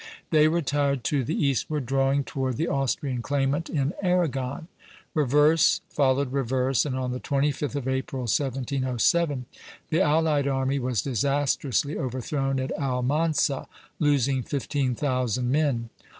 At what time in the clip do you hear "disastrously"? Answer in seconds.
11.03-11.99